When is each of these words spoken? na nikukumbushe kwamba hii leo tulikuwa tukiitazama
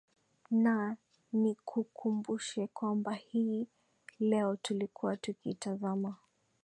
na 0.63 0.97
nikukumbushe 1.33 2.67
kwamba 2.67 3.13
hii 3.13 3.67
leo 4.19 4.55
tulikuwa 4.55 5.17
tukiitazama 5.17 6.15